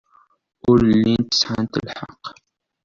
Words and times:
Ur 0.69 0.79
llint 0.95 1.31
sɛant 1.41 1.73
lḥeqq. 1.85 2.23